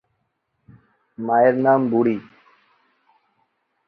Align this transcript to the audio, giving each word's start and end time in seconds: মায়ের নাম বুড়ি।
মায়ের 1.17 1.55
নাম 1.65 1.81
বুড়ি। 1.91 2.17